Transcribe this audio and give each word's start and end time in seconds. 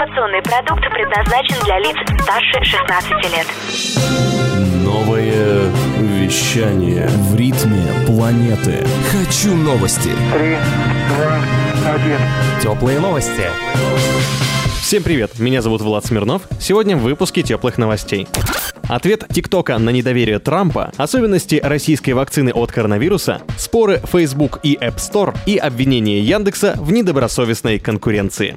Информационный 0.00 0.40
продукт 0.40 0.82
предназначен 0.94 1.62
для 1.62 1.78
лиц 1.78 1.94
старше 2.22 2.64
16 2.64 3.10
лет. 3.34 3.46
Новое 4.82 5.70
вещание 5.98 7.06
в 7.06 7.36
ритме 7.36 7.84
планеты. 8.06 8.86
Хочу 9.10 9.54
новости. 9.54 10.08
Три, 10.32 10.56
два, 11.06 11.94
один. 11.94 12.18
Теплые 12.62 12.98
новости. 12.98 13.44
Всем 14.80 15.02
привет, 15.02 15.38
меня 15.38 15.60
зовут 15.60 15.82
Влад 15.82 16.06
Смирнов. 16.06 16.48
Сегодня 16.58 16.96
в 16.96 17.00
выпуске 17.00 17.42
теплых 17.42 17.76
новостей. 17.76 18.26
Ответ 18.88 19.26
ТикТока 19.30 19.76
на 19.76 19.90
недоверие 19.90 20.38
Трампа, 20.38 20.92
особенности 20.96 21.60
российской 21.62 22.12
вакцины 22.12 22.52
от 22.54 22.72
коронавируса, 22.72 23.42
споры 23.58 24.00
Facebook 24.10 24.60
и 24.62 24.76
App 24.76 24.96
Store 24.96 25.36
и 25.44 25.58
обвинения 25.58 26.20
Яндекса 26.20 26.74
в 26.78 26.90
недобросовестной 26.90 27.78
конкуренции. 27.78 28.56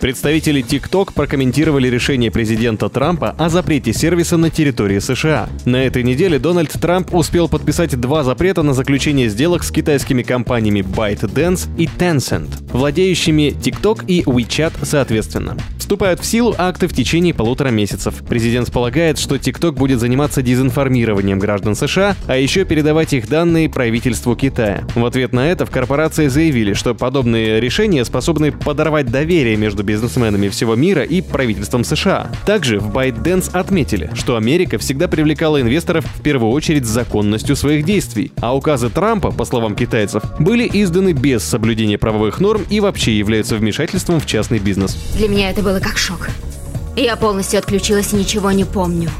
Представители 0.00 0.62
TikTok 0.62 1.12
прокомментировали 1.14 1.88
решение 1.88 2.30
президента 2.30 2.88
Трампа 2.88 3.34
о 3.36 3.50
запрете 3.50 3.92
сервиса 3.92 4.38
на 4.38 4.48
территории 4.48 4.98
США. 4.98 5.50
На 5.66 5.84
этой 5.84 6.02
неделе 6.02 6.38
Дональд 6.38 6.72
Трамп 6.72 7.14
успел 7.14 7.48
подписать 7.48 8.00
два 8.00 8.24
запрета 8.24 8.62
на 8.62 8.72
заключение 8.72 9.28
сделок 9.28 9.62
с 9.62 9.70
китайскими 9.70 10.22
компаниями 10.22 10.80
ByteDance 10.80 11.68
и 11.76 11.84
Tencent, 11.84 12.48
владеющими 12.72 13.50
TikTok 13.50 14.06
и 14.06 14.22
WeChat 14.22 14.72
соответственно. 14.84 15.58
Вступают 15.90 16.20
в 16.20 16.24
силу 16.24 16.54
акты 16.56 16.86
в 16.86 16.92
течение 16.92 17.34
полутора 17.34 17.70
месяцев. 17.70 18.14
Президент 18.28 18.70
полагает, 18.70 19.18
что 19.18 19.34
TikTok 19.34 19.72
будет 19.72 19.98
заниматься 19.98 20.40
дезинформированием 20.40 21.40
граждан 21.40 21.74
США, 21.74 22.14
а 22.28 22.36
еще 22.36 22.64
передавать 22.64 23.12
их 23.12 23.28
данные 23.28 23.68
правительству 23.68 24.36
Китая. 24.36 24.84
В 24.94 25.04
ответ 25.04 25.32
на 25.32 25.48
это 25.48 25.66
в 25.66 25.70
корпорации 25.72 26.28
заявили, 26.28 26.74
что 26.74 26.94
подобные 26.94 27.58
решения 27.58 28.04
способны 28.04 28.52
подорвать 28.52 29.10
доверие 29.10 29.56
между 29.56 29.82
бизнесменами 29.82 30.48
всего 30.48 30.76
мира 30.76 31.02
и 31.02 31.22
правительством 31.22 31.82
США. 31.82 32.30
Также 32.46 32.78
в 32.78 32.96
ByteDance 32.96 33.50
отметили, 33.52 34.12
что 34.14 34.36
Америка 34.36 34.78
всегда 34.78 35.08
привлекала 35.08 35.60
инвесторов 35.60 36.04
в 36.04 36.22
первую 36.22 36.52
очередь 36.52 36.86
с 36.86 36.88
законностью 36.88 37.56
своих 37.56 37.84
действий, 37.84 38.30
а 38.40 38.54
указы 38.54 38.90
Трампа, 38.90 39.32
по 39.32 39.44
словам 39.44 39.74
китайцев, 39.74 40.22
были 40.38 40.70
изданы 40.72 41.14
без 41.14 41.42
соблюдения 41.42 41.98
правовых 41.98 42.38
норм 42.38 42.62
и 42.70 42.78
вообще 42.78 43.18
являются 43.18 43.56
вмешательством 43.56 44.20
в 44.20 44.26
частный 44.26 44.60
бизнес. 44.60 44.96
Для 45.16 45.26
меня 45.26 45.50
это 45.50 45.62
было 45.62 45.79
как 45.80 45.98
шок. 45.98 46.28
Я 46.96 47.16
полностью 47.16 47.58
отключилась 47.58 48.12
и 48.12 48.16
ничего 48.16 48.50
не 48.52 48.64
помню. 48.64 49.10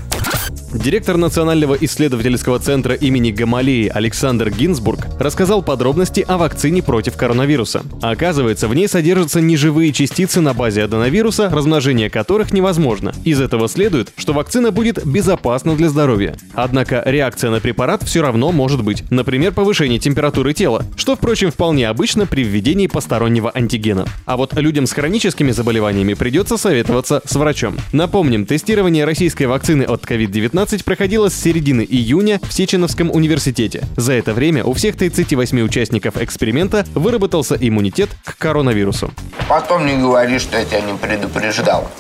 Директор 0.72 1.16
Национального 1.16 1.74
исследовательского 1.74 2.60
центра 2.60 2.94
имени 2.94 3.32
Гамалеи 3.32 3.88
Александр 3.88 4.50
Гинзбург 4.50 5.08
рассказал 5.18 5.62
подробности 5.62 6.24
о 6.26 6.38
вакцине 6.38 6.80
против 6.80 7.16
коронавируса. 7.16 7.82
Оказывается, 8.00 8.68
в 8.68 8.74
ней 8.74 8.86
содержатся 8.86 9.41
неживые 9.41 9.92
частицы 9.92 10.41
на 10.41 10.54
базе 10.54 10.84
аденовируса, 10.84 11.48
размножение 11.50 12.08
которых 12.08 12.52
невозможно. 12.52 13.12
Из 13.24 13.41
этого 13.41 13.68
следует, 13.68 14.12
что 14.16 14.32
вакцина 14.32 14.70
будет 14.70 15.04
безопасна 15.04 15.74
для 15.74 15.88
здоровья. 15.88 16.36
Однако 16.54 17.02
реакция 17.04 17.50
на 17.50 17.58
препарат 17.58 18.04
все 18.04 18.22
равно 18.22 18.52
может 18.52 18.84
быть, 18.84 19.02
например, 19.10 19.52
повышение 19.52 19.98
температуры 19.98 20.54
тела, 20.54 20.84
что, 20.94 21.16
впрочем, 21.16 21.50
вполне 21.50 21.88
обычно 21.88 22.26
при 22.26 22.44
введении 22.44 22.86
постороннего 22.86 23.50
антигена. 23.52 24.06
А 24.24 24.36
вот 24.36 24.54
людям 24.54 24.86
с 24.86 24.92
хроническими 24.92 25.50
заболеваниями 25.50 26.14
придется 26.14 26.56
советоваться 26.56 27.22
с 27.24 27.34
врачом. 27.34 27.76
Напомним, 27.92 28.46
тестирование 28.46 29.04
российской 29.04 29.44
вакцины 29.44 29.82
от 29.82 30.04
COVID-19 30.04 30.59
проходило 30.84 31.30
с 31.30 31.34
середины 31.34 31.86
июня 31.89 32.39
в 32.42 32.53
Сеченовском 32.53 33.11
университете. 33.11 33.84
За 33.97 34.12
это 34.12 34.34
время 34.34 34.62
у 34.62 34.75
всех 34.75 34.94
38 34.94 35.58
участников 35.62 36.19
эксперимента 36.19 36.84
выработался 36.94 37.56
иммунитет 37.58 38.11
к 38.25 38.36
коронавирусу. 38.36 39.11
Потом 39.48 39.86
не 39.86 39.97
говори, 39.97 40.38
что 40.38 40.58
я 40.58 40.66
тебя 40.66 40.83
не 40.83 40.98
предупреждал. 40.98 41.91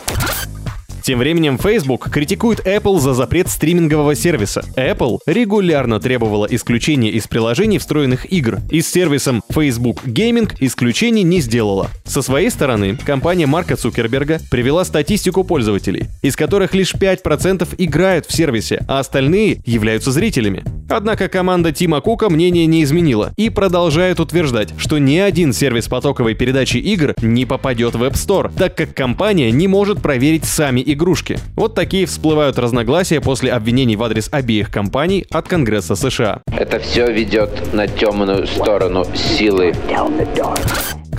Тем 1.10 1.18
временем 1.18 1.58
Facebook 1.58 2.08
критикует 2.08 2.60
Apple 2.60 3.00
за 3.00 3.14
запрет 3.14 3.48
стримингового 3.48 4.14
сервиса. 4.14 4.62
Apple 4.76 5.18
регулярно 5.26 5.98
требовала 5.98 6.46
исключения 6.48 7.10
из 7.10 7.26
приложений 7.26 7.78
встроенных 7.78 8.32
игр, 8.32 8.60
и 8.70 8.80
с 8.80 8.86
сервисом 8.86 9.42
Facebook 9.50 10.04
Gaming 10.04 10.54
исключений 10.60 11.24
не 11.24 11.40
сделала. 11.40 11.88
Со 12.04 12.22
своей 12.22 12.48
стороны, 12.48 12.96
компания 12.96 13.46
Марка 13.46 13.74
Цукерберга 13.74 14.38
привела 14.52 14.84
статистику 14.84 15.42
пользователей, 15.42 16.06
из 16.22 16.36
которых 16.36 16.76
лишь 16.76 16.94
5% 16.94 17.66
играют 17.78 18.26
в 18.26 18.32
сервисе, 18.32 18.84
а 18.86 19.00
остальные 19.00 19.62
являются 19.66 20.12
зрителями. 20.12 20.62
Однако 20.88 21.28
команда 21.28 21.70
Тима 21.72 22.00
Кука 22.00 22.28
мнение 22.28 22.66
не 22.66 22.82
изменила 22.82 23.32
и 23.36 23.48
продолжает 23.48 24.18
утверждать, 24.18 24.74
что 24.76 24.98
ни 24.98 25.18
один 25.18 25.52
сервис 25.52 25.86
потоковой 25.86 26.34
передачи 26.34 26.78
игр 26.78 27.14
не 27.22 27.46
попадет 27.46 27.94
в 27.94 28.02
App 28.02 28.14
Store, 28.14 28.52
так 28.56 28.76
как 28.76 28.94
компания 28.94 29.52
не 29.52 29.68
может 29.68 30.02
проверить 30.02 30.44
сами 30.44 30.80
игрушки. 31.00 31.38
Вот 31.56 31.74
такие 31.74 32.04
всплывают 32.06 32.58
разногласия 32.58 33.20
после 33.20 33.52
обвинений 33.52 33.96
в 33.96 34.02
адрес 34.02 34.28
обеих 34.30 34.70
компаний 34.70 35.24
от 35.30 35.48
Конгресса 35.48 35.96
США. 35.96 36.42
Это 36.46 36.78
все 36.78 37.10
ведет 37.10 37.72
на 37.72 37.88
темную 37.88 38.46
сторону 38.46 39.06
силы. 39.14 39.74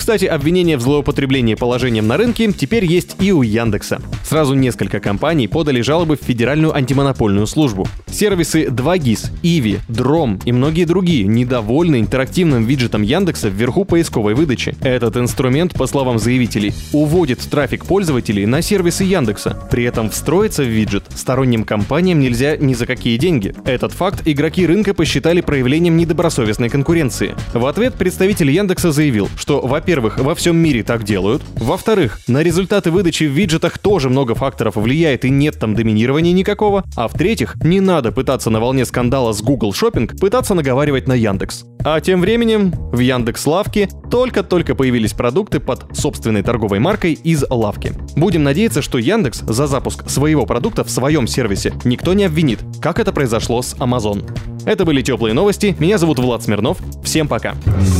Кстати, 0.01 0.25
обвинение 0.25 0.77
в 0.77 0.81
злоупотреблении 0.81 1.53
положением 1.53 2.07
на 2.07 2.17
рынке 2.17 2.51
теперь 2.51 2.85
есть 2.85 3.17
и 3.19 3.31
у 3.31 3.43
Яндекса. 3.43 4.01
Сразу 4.23 4.55
несколько 4.55 4.99
компаний 4.99 5.47
подали 5.47 5.81
жалобы 5.81 6.17
в 6.17 6.25
Федеральную 6.25 6.75
антимонопольную 6.75 7.45
службу. 7.45 7.87
Сервисы 8.07 8.65
2GIS, 8.65 9.29
Иви, 9.43 9.77
Дром 9.87 10.39
и 10.43 10.51
многие 10.51 10.85
другие 10.85 11.27
недовольны 11.27 11.99
интерактивным 11.99 12.65
виджетом 12.65 13.03
Яндекса 13.03 13.49
вверху 13.49 13.85
поисковой 13.85 14.33
выдачи. 14.33 14.75
Этот 14.81 15.17
инструмент, 15.17 15.75
по 15.75 15.85
словам 15.85 16.17
заявителей, 16.17 16.73
уводит 16.93 17.37
трафик 17.39 17.85
пользователей 17.85 18.47
на 18.47 18.63
сервисы 18.63 19.03
Яндекса. 19.03 19.69
При 19.69 19.83
этом 19.83 20.09
встроиться 20.09 20.63
в 20.63 20.67
виджет 20.67 21.05
сторонним 21.13 21.63
компаниям 21.63 22.19
нельзя 22.19 22.57
ни 22.57 22.73
за 22.73 22.87
какие 22.87 23.17
деньги. 23.17 23.53
Этот 23.65 23.91
факт 23.91 24.23
игроки 24.25 24.65
рынка 24.65 24.95
посчитали 24.95 25.41
проявлением 25.41 25.95
недобросовестной 25.95 26.69
конкуренции. 26.69 27.35
В 27.53 27.67
ответ 27.67 27.93
представитель 27.93 28.49
Яндекса 28.49 28.91
заявил, 28.91 29.29
что, 29.37 29.61
во-первых, 29.61 29.90
во 29.99 30.35
всем 30.35 30.55
мире 30.55 30.83
так 30.83 31.03
делают, 31.03 31.41
во-вторых, 31.55 32.19
на 32.27 32.41
результаты 32.41 32.91
выдачи 32.91 33.25
в 33.25 33.31
виджетах 33.31 33.77
тоже 33.77 34.09
много 34.09 34.35
факторов 34.35 34.75
влияет 34.77 35.25
и 35.25 35.29
нет 35.29 35.59
там 35.59 35.75
доминирования 35.75 36.31
никакого, 36.31 36.83
а 36.95 37.07
в-третьих, 37.07 37.55
не 37.63 37.79
надо 37.81 38.11
пытаться 38.11 38.49
на 38.49 38.59
волне 38.59 38.85
скандала 38.85 39.33
с 39.33 39.41
Google 39.41 39.71
Shopping 39.71 40.17
пытаться 40.17 40.53
наговаривать 40.53 41.07
на 41.07 41.13
Яндекс. 41.13 41.65
А 41.83 41.99
тем 41.99 42.21
временем 42.21 42.71
в 42.91 42.99
Яндекс 42.99 43.45
Лавке 43.47 43.89
только-только 44.09 44.75
появились 44.75 45.13
продукты 45.13 45.59
под 45.59 45.97
собственной 45.97 46.43
торговой 46.43 46.79
маркой 46.79 47.13
из 47.13 47.43
лавки. 47.49 47.93
Будем 48.15 48.43
надеяться, 48.43 48.81
что 48.81 48.97
Яндекс 48.97 49.39
за 49.39 49.67
запуск 49.67 50.09
своего 50.09 50.45
продукта 50.45 50.83
в 50.83 50.91
своем 50.91 51.27
сервисе 51.27 51.73
никто 51.83 52.13
не 52.13 52.25
обвинит, 52.25 52.59
как 52.81 52.99
это 52.99 53.11
произошло 53.11 53.61
с 53.61 53.73
Amazon. 53.75 54.29
Это 54.65 54.85
были 54.85 55.01
теплые 55.01 55.33
новости. 55.33 55.75
Меня 55.79 55.97
зовут 55.97 56.19
Влад 56.19 56.43
Смирнов. 56.43 56.77
Всем 57.03 57.27
пока. 57.27 57.55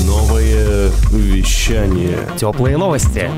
Новое 0.06 0.51
вещание. 1.12 2.18
Теплые 2.38 2.78
новости. 2.78 3.30